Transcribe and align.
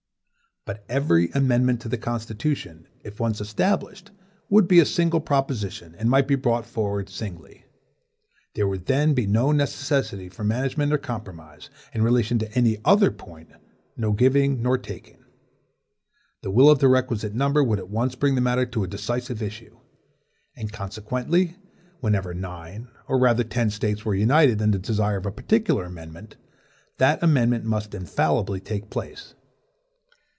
But 0.63 0.85
every 0.87 1.31
amendment 1.31 1.81
to 1.81 1.89
the 1.89 1.97
Constitution, 1.97 2.87
if 3.03 3.19
once 3.19 3.41
established, 3.41 4.11
would 4.47 4.67
be 4.67 4.79
a 4.79 4.85
single 4.85 5.19
proposition, 5.19 5.95
and 5.95 6.07
might 6.07 6.27
be 6.27 6.35
brought 6.35 6.67
forward 6.67 7.09
singly. 7.09 7.65
There 8.53 8.67
would 8.67 8.85
then 8.85 9.15
be 9.15 9.25
no 9.25 9.51
necessity 9.51 10.29
for 10.29 10.43
management 10.43 10.93
or 10.93 10.99
compromise, 10.99 11.71
in 11.95 12.03
relation 12.03 12.37
to 12.39 12.51
any 12.53 12.77
other 12.85 13.09
point 13.09 13.49
no 13.97 14.11
giving 14.11 14.61
nor 14.61 14.77
taking. 14.77 15.25
The 16.43 16.51
will 16.51 16.69
of 16.69 16.77
the 16.77 16.87
requisite 16.87 17.33
number 17.33 17.63
would 17.63 17.79
at 17.79 17.89
once 17.89 18.13
bring 18.13 18.35
the 18.35 18.41
matter 18.41 18.67
to 18.67 18.83
a 18.83 18.87
decisive 18.87 19.41
issue. 19.41 19.79
And 20.55 20.71
consequently, 20.71 21.55
whenever 22.01 22.35
nine, 22.35 22.87
or 23.07 23.17
rather 23.17 23.43
ten 23.43 23.71
States, 23.71 24.05
were 24.05 24.13
united 24.13 24.61
in 24.61 24.69
the 24.69 24.77
desire 24.77 25.17
of 25.17 25.25
a 25.25 25.31
particular 25.31 25.85
amendment, 25.85 26.35
that 26.99 27.23
amendment 27.23 27.65
must 27.65 27.95
infallibly 27.95 28.59
take 28.59 28.91
place. 28.91 29.33